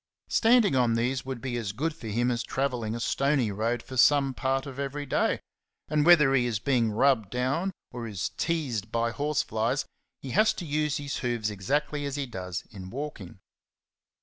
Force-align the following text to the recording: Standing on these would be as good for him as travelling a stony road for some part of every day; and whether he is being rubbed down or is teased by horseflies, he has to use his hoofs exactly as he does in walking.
Standing 0.29 0.75
on 0.75 0.95
these 0.95 1.25
would 1.25 1.41
be 1.41 1.55
as 1.57 1.73
good 1.73 1.95
for 1.95 2.07
him 2.07 2.31
as 2.31 2.41
travelling 2.41 2.95
a 2.95 2.99
stony 2.99 3.51
road 3.51 3.83
for 3.83 3.97
some 3.97 4.33
part 4.33 4.65
of 4.65 4.79
every 4.79 5.05
day; 5.05 5.41
and 5.89 6.07
whether 6.07 6.33
he 6.33 6.47
is 6.47 6.57
being 6.57 6.89
rubbed 6.89 7.29
down 7.29 7.71
or 7.91 8.07
is 8.07 8.29
teased 8.29 8.91
by 8.91 9.11
horseflies, 9.11 9.85
he 10.19 10.31
has 10.31 10.53
to 10.53 10.65
use 10.65 10.97
his 10.97 11.17
hoofs 11.17 11.51
exactly 11.51 12.03
as 12.07 12.15
he 12.15 12.25
does 12.25 12.63
in 12.71 12.89
walking. 12.89 13.37